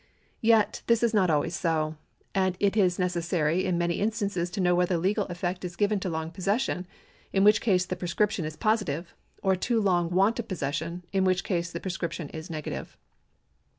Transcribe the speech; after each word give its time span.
Yet 0.41 0.81
this 0.87 1.03
is 1.03 1.13
not 1.13 1.29
always 1.29 1.55
so, 1.55 1.95
and 2.33 2.57
it 2.59 2.75
is 2.75 2.97
necessary 2.97 3.63
in 3.65 3.77
many 3.77 3.99
instances 3.99 4.49
to 4.49 4.59
know 4.59 4.73
whether 4.73 4.97
legal 4.97 5.27
effect 5.27 5.63
is 5.63 5.75
given 5.75 5.99
to 5.99 6.09
long 6.09 6.31
possession, 6.31 6.87
in 7.31 7.43
which 7.43 7.61
case 7.61 7.85
the 7.85 7.95
prescription 7.95 8.43
is 8.43 8.55
positive, 8.55 9.13
or 9.43 9.55
to 9.57 9.79
long 9.79 10.09
want 10.09 10.39
of 10.39 10.47
possession, 10.47 11.03
in 11.13 11.23
which 11.23 11.43
case 11.43 11.71
the 11.71 11.79
prescription 11.79 12.29
is 12.29 12.49
negative. 12.49 12.97